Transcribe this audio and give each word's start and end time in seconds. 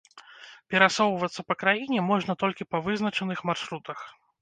Перасоўвацца 0.73 1.45
па 1.49 1.57
краіне 1.65 1.99
можна 2.09 2.39
толькі 2.47 2.69
па 2.73 2.85
вызначаных 2.89 3.49
маршрутах. 3.53 3.99